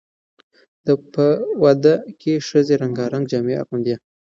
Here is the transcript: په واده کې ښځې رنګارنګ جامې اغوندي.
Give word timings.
په 1.13 1.25
واده 1.61 1.93
کې 2.19 2.33
ښځې 2.47 2.73
رنګارنګ 2.81 3.23
جامې 3.31 3.55
اغوندي. 3.61 3.95